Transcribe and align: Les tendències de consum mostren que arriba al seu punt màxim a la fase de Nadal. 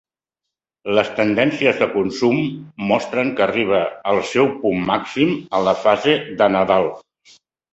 Les 0.99 1.11
tendències 1.19 1.81
de 1.81 1.87
consum 1.91 2.39
mostren 2.93 3.31
que 3.41 3.45
arriba 3.47 3.83
al 4.13 4.23
seu 4.33 4.51
punt 4.65 4.83
màxim 4.91 5.37
a 5.59 5.63
la 5.69 5.77
fase 5.83 6.17
de 6.41 6.53
Nadal. 6.57 6.91